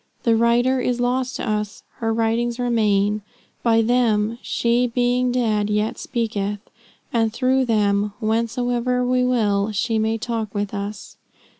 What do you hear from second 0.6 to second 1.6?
is lost to